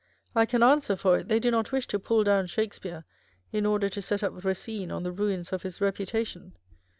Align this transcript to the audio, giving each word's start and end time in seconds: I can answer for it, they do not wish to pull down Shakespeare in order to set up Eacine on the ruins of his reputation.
I 0.33 0.47
can 0.47 0.63
answer 0.63 0.95
for 0.95 1.19
it, 1.19 1.27
they 1.27 1.39
do 1.39 1.51
not 1.51 1.71
wish 1.71 1.85
to 1.89 1.99
pull 1.99 2.23
down 2.23 2.47
Shakespeare 2.47 3.05
in 3.51 3.67
order 3.67 3.87
to 3.89 4.01
set 4.01 4.23
up 4.23 4.33
Eacine 4.33 4.91
on 4.91 5.03
the 5.03 5.11
ruins 5.11 5.53
of 5.53 5.61
his 5.61 5.79
reputation. 5.79 6.53